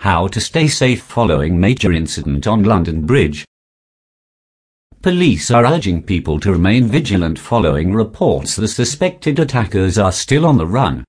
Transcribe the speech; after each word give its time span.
How 0.00 0.28
to 0.28 0.40
stay 0.40 0.66
safe 0.66 1.02
following 1.02 1.60
major 1.60 1.92
incident 1.92 2.46
on 2.46 2.62
London 2.62 3.04
Bridge. 3.04 3.44
Police 5.02 5.50
are 5.50 5.66
urging 5.66 6.02
people 6.02 6.40
to 6.40 6.52
remain 6.52 6.86
vigilant 6.86 7.38
following 7.38 7.92
reports 7.92 8.56
the 8.56 8.66
suspected 8.66 9.38
attackers 9.38 9.98
are 9.98 10.10
still 10.10 10.46
on 10.46 10.56
the 10.56 10.66
run. 10.66 11.04